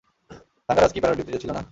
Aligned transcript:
থাঙ্গারাজ 0.69 0.91
কী 0.93 0.99
প্যারা-ডিউটিতে 0.99 1.41
ছিল 1.43 1.51
না? 1.51 1.61